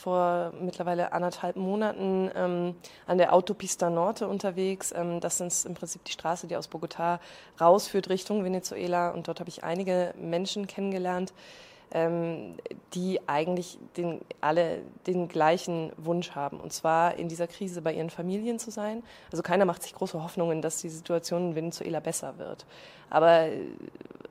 vor 0.00 0.52
mittlerweile 0.60 1.12
anderthalb 1.12 1.54
Monaten 1.54 2.28
ähm, 2.34 2.74
an 3.06 3.18
der 3.18 3.32
Autopista 3.32 3.88
Norte 3.88 4.26
unterwegs. 4.26 4.92
Ähm, 4.96 5.20
das 5.20 5.40
ist 5.40 5.64
im 5.64 5.74
Prinzip 5.74 6.02
die 6.06 6.12
Straße, 6.12 6.48
die 6.48 6.56
aus 6.56 6.68
Bogotá 6.68 7.20
rausführt 7.60 8.08
Richtung 8.08 8.42
Venezuela. 8.42 9.10
Und 9.10 9.28
dort 9.28 9.38
habe 9.38 9.48
ich 9.48 9.62
einige 9.62 10.12
Menschen 10.20 10.66
kennengelernt, 10.66 11.32
ähm, 11.92 12.54
die 12.94 13.20
eigentlich 13.26 13.78
den, 13.96 14.20
alle 14.40 14.80
den 15.06 15.28
gleichen 15.28 15.92
Wunsch 15.96 16.32
haben. 16.32 16.60
Und 16.60 16.72
zwar 16.72 17.16
in 17.16 17.28
dieser 17.28 17.46
Krise 17.46 17.82
bei 17.82 17.92
ihren 17.92 18.10
Familien 18.10 18.58
zu 18.58 18.70
sein. 18.70 19.02
Also 19.30 19.42
keiner 19.42 19.64
macht 19.64 19.82
sich 19.82 19.94
große 19.94 20.22
Hoffnungen, 20.22 20.62
dass 20.62 20.80
die 20.80 20.88
Situation 20.88 21.50
in 21.50 21.54
Venezuela 21.54 22.00
besser 22.00 22.38
wird. 22.38 22.66
Aber 23.10 23.46
äh, 23.46 23.60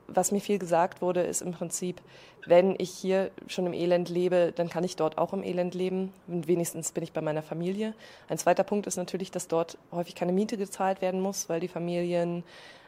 was 0.06 0.32
mir 0.32 0.40
viel 0.40 0.58
gesagt 0.58 1.02
wurde, 1.02 1.20
ist 1.22 1.42
im 1.42 1.52
Prinzip, 1.52 2.00
wenn 2.46 2.76
ich 2.78 2.90
hier 2.90 3.30
schon 3.46 3.66
im 3.66 3.74
Elend 3.74 4.08
lebe, 4.08 4.52
dann 4.54 4.70
kann 4.70 4.84
ich 4.84 4.96
dort 4.96 5.18
auch 5.18 5.32
im 5.32 5.42
Elend 5.42 5.74
leben. 5.74 6.12
Und 6.26 6.48
wenigstens 6.48 6.92
bin 6.92 7.04
ich 7.04 7.12
bei 7.12 7.20
meiner 7.20 7.42
Familie. 7.42 7.94
Ein 8.28 8.38
zweiter 8.38 8.64
Punkt 8.64 8.86
ist 8.86 8.96
natürlich, 8.96 9.30
dass 9.30 9.48
dort 9.48 9.76
häufig 9.92 10.14
keine 10.14 10.32
Miete 10.32 10.56
gezahlt 10.56 11.02
werden 11.02 11.20
muss, 11.20 11.48
weil 11.48 11.60
die 11.60 11.68
Familien 11.68 12.44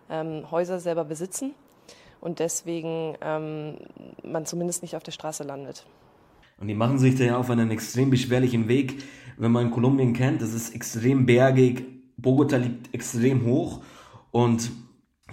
ähm, 0.08 0.50
Häuser 0.50 0.80
selber 0.80 1.04
besitzen 1.04 1.54
und 2.20 2.38
deswegen 2.38 3.16
ähm, 3.20 3.76
man 4.22 4.46
zumindest 4.46 4.82
nicht 4.82 4.96
auf 4.96 5.02
der 5.02 5.12
Straße 5.12 5.44
landet. 5.44 5.86
Und 6.58 6.68
die 6.68 6.74
machen 6.74 6.98
sich 6.98 7.16
da 7.16 7.24
ja 7.24 7.36
auf 7.38 7.50
einen 7.50 7.70
extrem 7.70 8.10
beschwerlichen 8.10 8.68
Weg. 8.68 9.02
Wenn 9.38 9.52
man 9.52 9.70
Kolumbien 9.70 10.12
kennt, 10.12 10.42
das 10.42 10.52
ist 10.52 10.74
extrem 10.74 11.24
bergig, 11.24 11.86
Bogota 12.18 12.58
liegt 12.58 12.92
extrem 12.94 13.46
hoch 13.46 13.82
und 14.30 14.70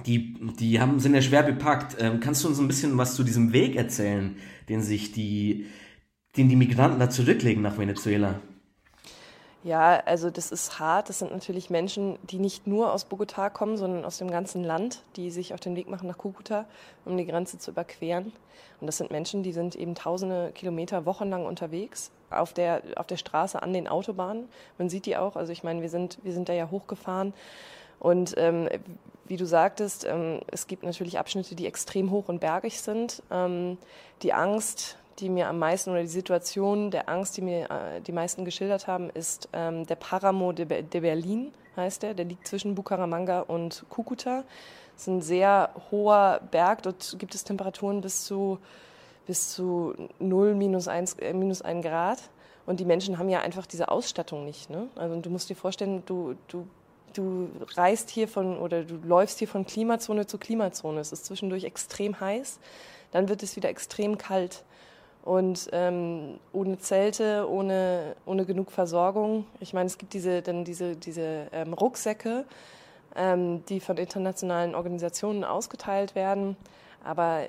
die, 0.05 0.35
die 0.59 0.79
haben, 0.79 0.99
sind 0.99 1.15
ja 1.15 1.21
schwer 1.21 1.43
bepackt. 1.43 1.97
Ähm, 1.99 2.19
kannst 2.21 2.43
du 2.43 2.47
uns 2.47 2.59
ein 2.59 2.67
bisschen 2.67 2.97
was 2.97 3.15
zu 3.15 3.23
diesem 3.23 3.51
Weg 3.51 3.75
erzählen, 3.75 4.37
den 4.69 4.81
sich 4.81 5.11
die, 5.11 5.65
den 6.37 6.47
die 6.47 6.55
Migranten 6.55 6.99
da 6.99 7.09
zurücklegen 7.09 7.61
nach 7.61 7.77
Venezuela? 7.77 8.39
Ja, 9.67 10.01
also 10.05 10.29
das 10.29 10.53
ist 10.53 10.79
hart. 10.79 11.09
Das 11.09 11.19
sind 11.19 11.33
natürlich 11.33 11.69
Menschen, 11.69 12.17
die 12.23 12.39
nicht 12.39 12.67
nur 12.67 12.93
aus 12.93 13.05
Bogotá 13.05 13.49
kommen, 13.49 13.75
sondern 13.75 14.05
aus 14.05 14.17
dem 14.17 14.31
ganzen 14.31 14.63
Land, 14.63 15.01
die 15.17 15.29
sich 15.29 15.53
auf 15.53 15.59
den 15.59 15.75
Weg 15.75 15.89
machen 15.89 16.07
nach 16.07 16.17
Kukuta, 16.17 16.63
um 17.03 17.17
die 17.17 17.25
Grenze 17.25 17.59
zu 17.59 17.71
überqueren. 17.71 18.31
Und 18.79 18.87
das 18.87 18.95
sind 18.95 19.11
Menschen, 19.11 19.43
die 19.43 19.51
sind 19.51 19.75
eben 19.75 19.93
tausende 19.93 20.53
Kilometer 20.53 21.05
wochenlang 21.05 21.45
unterwegs 21.45 22.11
auf 22.29 22.53
der, 22.53 22.81
auf 22.95 23.07
der 23.07 23.17
Straße 23.17 23.61
an 23.61 23.73
den 23.73 23.89
Autobahnen. 23.89 24.47
Man 24.77 24.87
sieht 24.87 25.05
die 25.05 25.17
auch. 25.17 25.35
Also 25.35 25.51
ich 25.51 25.65
meine, 25.65 25.81
wir 25.81 25.89
sind, 25.89 26.17
wir 26.23 26.31
sind 26.31 26.47
da 26.47 26.53
ja 26.53 26.71
hochgefahren. 26.71 27.33
Und 27.99 28.35
ähm, 28.37 28.69
wie 29.25 29.35
du 29.35 29.45
sagtest, 29.45 30.05
ähm, 30.05 30.39
es 30.49 30.67
gibt 30.67 30.83
natürlich 30.83 31.19
Abschnitte, 31.19 31.55
die 31.55 31.67
extrem 31.67 32.11
hoch 32.11 32.29
und 32.29 32.39
bergig 32.39 32.79
sind. 32.79 33.21
Ähm, 33.29 33.77
die 34.21 34.31
Angst, 34.31 34.97
die 35.19 35.29
mir 35.29 35.47
am 35.47 35.59
meisten 35.59 35.89
oder 35.89 36.01
die 36.01 36.07
Situation 36.07 36.91
der 36.91 37.09
Angst, 37.09 37.37
die 37.37 37.41
mir 37.41 37.69
äh, 37.69 38.01
die 38.01 38.11
meisten 38.11 38.45
geschildert 38.45 38.87
haben, 38.87 39.09
ist 39.09 39.49
ähm, 39.53 39.85
der 39.85 39.95
Paramo 39.95 40.51
de, 40.51 40.83
de, 40.83 41.01
Berlin, 41.01 41.51
heißt 41.75 42.03
der. 42.03 42.13
Der 42.13 42.25
liegt 42.25 42.47
zwischen 42.47 42.75
Bucaramanga 42.75 43.41
und 43.41 43.85
Cucuta. 43.89 44.43
Das 44.93 45.03
ist 45.03 45.07
ein 45.07 45.21
sehr 45.21 45.71
hoher 45.91 46.41
Berg. 46.51 46.83
Dort 46.83 47.15
gibt 47.17 47.33
es 47.33 47.43
Temperaturen 47.43 48.01
bis 48.01 48.25
zu, 48.25 48.59
bis 49.25 49.53
zu 49.53 49.95
0, 50.19 50.53
minus 50.55 50.87
1, 50.87 51.15
äh, 51.15 51.33
minus 51.33 51.61
1 51.61 51.83
Grad. 51.83 52.19
Und 52.67 52.79
die 52.79 52.85
Menschen 52.85 53.17
haben 53.17 53.29
ja 53.29 53.39
einfach 53.39 53.65
diese 53.65 53.89
Ausstattung 53.89 54.45
nicht. 54.45 54.69
Ne? 54.69 54.87
Also 54.95 55.19
du 55.19 55.29
musst 55.29 55.49
dir 55.49 55.55
vorstellen, 55.55 56.03
du, 56.05 56.35
du, 56.47 56.67
du 57.13 57.47
reist 57.75 58.09
hier 58.09 58.27
von 58.27 58.57
oder 58.57 58.83
du 58.83 58.97
läufst 59.03 59.39
hier 59.39 59.47
von 59.47 59.65
Klimazone 59.65 60.27
zu 60.27 60.37
Klimazone. 60.37 60.99
Es 60.99 61.11
ist 61.11 61.25
zwischendurch 61.25 61.63
extrem 61.63 62.19
heiß, 62.19 62.59
dann 63.11 63.29
wird 63.29 63.41
es 63.41 63.55
wieder 63.55 63.69
extrem 63.69 64.17
kalt. 64.17 64.63
Und 65.27 65.67
ähm, 65.73 66.39
ohne 66.53 66.77
Zelte, 66.77 67.45
ohne, 67.49 68.15
ohne 68.25 68.45
genug 68.45 68.71
Versorgung. 68.71 69.43
Ich 69.59 69.73
meine, 69.73 69.87
es 69.87 69.97
gibt 69.97 70.13
diese, 70.13 70.41
dann 70.41 70.63
diese, 70.63 70.95
diese 70.95 71.47
ähm, 71.51 71.73
Rucksäcke, 71.73 72.45
ähm, 73.13 73.61
die 73.67 73.81
von 73.81 73.97
internationalen 73.97 74.73
Organisationen 74.73 75.43
ausgeteilt 75.43 76.15
werden. 76.15 76.55
Aber 77.03 77.41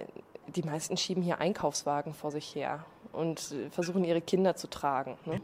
die 0.56 0.62
meisten 0.62 0.96
schieben 0.96 1.22
hier 1.22 1.38
Einkaufswagen 1.38 2.14
vor 2.14 2.32
sich 2.32 2.52
her 2.56 2.84
und 3.12 3.52
äh, 3.52 3.70
versuchen 3.70 4.02
ihre 4.02 4.22
Kinder 4.22 4.56
zu 4.56 4.66
tragen. 4.68 5.16
Ne? 5.24 5.40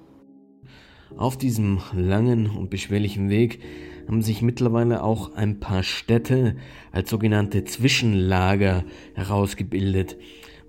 Auf 1.16 1.38
diesem 1.38 1.82
langen 1.92 2.50
und 2.50 2.68
beschwerlichen 2.68 3.30
Weg 3.30 3.62
haben 4.08 4.22
sich 4.22 4.42
mittlerweile 4.42 5.04
auch 5.04 5.36
ein 5.36 5.60
paar 5.60 5.84
Städte 5.84 6.56
als 6.90 7.10
sogenannte 7.10 7.64
Zwischenlager 7.64 8.82
herausgebildet. 9.14 10.16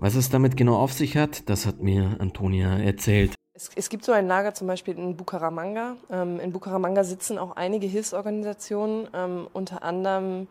Was 0.06 0.14
es 0.14 0.30
damit 0.30 0.56
genau 0.56 0.76
auf 0.76 0.92
sich 0.92 1.16
hat, 1.16 1.50
das 1.50 1.66
hat 1.66 1.80
mir 1.80 2.14
Antonia 2.20 2.78
erzählt. 2.78 3.34
Es, 3.54 3.70
es 3.74 3.88
gibt 3.88 4.04
so 4.04 4.12
ein 4.12 4.28
Lager 4.28 4.54
zum 4.54 4.68
Beispiel 4.68 4.96
in 4.96 5.16
Bucaramanga. 5.16 5.96
Ähm, 6.12 6.38
in 6.38 6.52
Bucaramanga 6.52 7.02
sitzen 7.02 7.38
auch 7.38 7.56
einige 7.56 7.88
Hilfsorganisationen, 7.88 9.08
ähm, 9.12 9.48
unter 9.52 9.82
anderem 9.82 10.46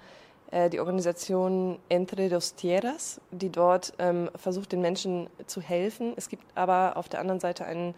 äh, 0.51 0.69
die 0.69 0.81
Organisation 0.81 1.79
Entre 1.87 2.27
dos 2.27 2.55
Tierras, 2.55 3.21
die 3.31 3.49
dort 3.49 3.93
ähm, 3.97 4.29
versucht, 4.35 4.73
den 4.73 4.81
Menschen 4.81 5.29
zu 5.47 5.61
helfen. 5.61 6.11
Es 6.17 6.27
gibt 6.27 6.43
aber 6.55 6.97
auf 6.97 7.07
der 7.07 7.21
anderen 7.21 7.39
Seite 7.39 7.63
einen 7.63 7.95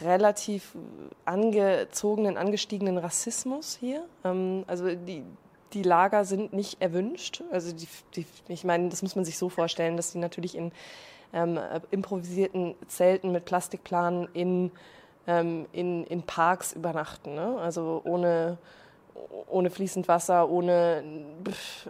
relativ 0.00 0.74
angezogenen, 1.26 2.38
angestiegenen 2.38 2.96
Rassismus 2.96 3.76
hier. 3.78 4.02
Ähm, 4.24 4.64
also 4.66 4.86
die, 4.94 5.24
die 5.72 5.82
Lager 5.82 6.24
sind 6.24 6.52
nicht 6.52 6.80
erwünscht. 6.80 7.42
Also 7.50 7.72
die, 7.74 7.88
die, 8.14 8.26
ich 8.48 8.64
meine, 8.64 8.88
das 8.88 9.02
muss 9.02 9.16
man 9.16 9.24
sich 9.24 9.38
so 9.38 9.48
vorstellen, 9.48 9.96
dass 9.96 10.12
die 10.12 10.18
natürlich 10.18 10.56
in 10.56 10.72
ähm, 11.32 11.58
improvisierten 11.90 12.74
Zelten 12.88 13.32
mit 13.32 13.44
Plastikplanen 13.44 14.28
in, 14.32 14.70
ähm, 15.26 15.66
in, 15.72 16.04
in 16.04 16.22
Parks 16.22 16.72
übernachten. 16.72 17.34
Ne? 17.34 17.58
Also 17.58 18.00
ohne, 18.04 18.58
ohne 19.48 19.70
fließend 19.70 20.08
Wasser, 20.08 20.48
ohne, 20.48 21.02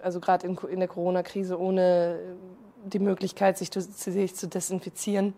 also 0.03 0.21
gerade 0.21 0.47
in, 0.47 0.57
in 0.71 0.81
der 0.81 0.89
Corona-Krise, 0.89 1.59
ohne 1.59 2.19
die 2.85 2.99
Möglichkeit, 2.99 3.59
sich, 3.59 3.71
sich 3.73 4.35
zu 4.35 4.49
desinfizieren. 4.49 5.35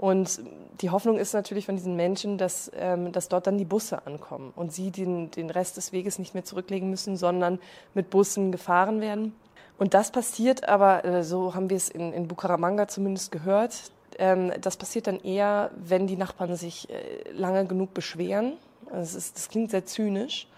Und 0.00 0.40
die 0.80 0.88
Hoffnung 0.88 1.18
ist 1.18 1.34
natürlich 1.34 1.66
von 1.66 1.76
diesen 1.76 1.94
Menschen, 1.94 2.38
dass, 2.38 2.72
ähm, 2.74 3.12
dass 3.12 3.28
dort 3.28 3.46
dann 3.46 3.58
die 3.58 3.66
Busse 3.66 4.06
ankommen 4.06 4.50
und 4.56 4.72
sie 4.72 4.90
den, 4.90 5.30
den 5.30 5.50
Rest 5.50 5.76
des 5.76 5.92
Weges 5.92 6.18
nicht 6.18 6.32
mehr 6.32 6.42
zurücklegen 6.42 6.88
müssen, 6.88 7.18
sondern 7.18 7.58
mit 7.92 8.08
Bussen 8.08 8.50
gefahren 8.50 9.02
werden. 9.02 9.34
Und 9.76 9.92
das 9.92 10.10
passiert 10.10 10.66
aber, 10.66 11.04
äh, 11.04 11.22
so 11.22 11.54
haben 11.54 11.68
wir 11.68 11.76
es 11.76 11.90
in, 11.90 12.14
in 12.14 12.28
Bucaramanga 12.28 12.88
zumindest 12.88 13.30
gehört, 13.30 13.74
ähm, 14.18 14.50
das 14.62 14.78
passiert 14.78 15.06
dann 15.06 15.20
eher, 15.20 15.70
wenn 15.76 16.06
die 16.06 16.16
Nachbarn 16.16 16.56
sich 16.56 16.88
äh, 16.88 17.30
lange 17.32 17.66
genug 17.66 17.92
beschweren. 17.92 18.54
Das, 18.90 19.14
ist, 19.14 19.36
das 19.36 19.50
klingt 19.50 19.70
sehr 19.70 19.84
zynisch. 19.84 20.48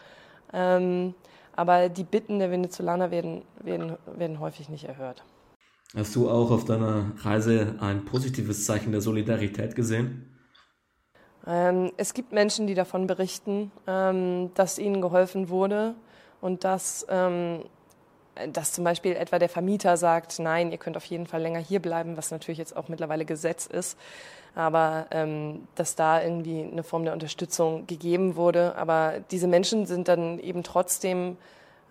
Ähm, 0.52 1.14
aber 1.56 1.88
die 1.88 2.04
Bitten 2.04 2.38
der 2.38 2.52
Venezolaner 2.52 3.10
werden, 3.10 3.42
werden, 3.58 3.96
werden 4.06 4.38
häufig 4.38 4.68
nicht 4.68 4.84
erhört. 4.84 5.24
Hast 5.94 6.16
du 6.16 6.30
auch 6.30 6.50
auf 6.50 6.64
deiner 6.64 7.12
Reise 7.18 7.74
ein 7.80 8.06
positives 8.06 8.64
Zeichen 8.64 8.92
der 8.92 9.02
Solidarität 9.02 9.74
gesehen? 9.74 10.26
Ähm, 11.46 11.92
es 11.98 12.14
gibt 12.14 12.32
Menschen, 12.32 12.66
die 12.66 12.74
davon 12.74 13.06
berichten, 13.06 13.70
ähm, 13.86 14.50
dass 14.54 14.78
ihnen 14.78 15.02
geholfen 15.02 15.50
wurde 15.50 15.94
und 16.40 16.64
dass, 16.64 17.06
ähm, 17.10 17.64
dass 18.52 18.72
zum 18.72 18.84
Beispiel 18.84 19.12
etwa 19.12 19.38
der 19.38 19.50
Vermieter 19.50 19.98
sagt, 19.98 20.38
nein, 20.38 20.72
ihr 20.72 20.78
könnt 20.78 20.96
auf 20.96 21.04
jeden 21.04 21.26
Fall 21.26 21.42
länger 21.42 21.58
hier 21.58 21.80
bleiben, 21.80 22.16
was 22.16 22.30
natürlich 22.30 22.58
jetzt 22.58 22.74
auch 22.74 22.88
mittlerweile 22.88 23.26
Gesetz 23.26 23.66
ist, 23.66 23.98
aber 24.54 25.08
ähm, 25.10 25.68
dass 25.74 25.94
da 25.94 26.22
irgendwie 26.22 26.62
eine 26.62 26.84
Form 26.84 27.04
der 27.04 27.12
Unterstützung 27.12 27.86
gegeben 27.86 28.36
wurde. 28.36 28.76
Aber 28.76 29.16
diese 29.30 29.46
Menschen 29.46 29.84
sind 29.84 30.08
dann 30.08 30.38
eben 30.38 30.62
trotzdem 30.62 31.36